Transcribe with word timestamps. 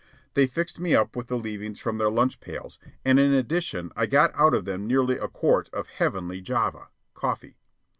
They 0.33 0.47
fixed 0.47 0.79
me 0.79 0.95
up 0.95 1.15
with 1.15 1.27
the 1.27 1.37
leavings 1.37 1.79
from 1.79 1.99
their 1.99 2.09
lunch 2.09 2.39
pails, 2.39 2.79
and 3.05 3.19
in 3.19 3.35
addition 3.35 3.91
I 3.95 4.07
got 4.07 4.31
out 4.33 4.55
of 4.55 4.65
them 4.65 4.87
nearly 4.87 5.17
a 5.19 5.27
quart 5.27 5.69
of 5.73 5.85
heavenly 5.89 6.41
"Java" 6.41 6.87
(coffee). 7.13 7.59